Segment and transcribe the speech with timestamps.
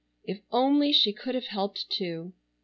[0.23, 2.33] If only she could have helped too!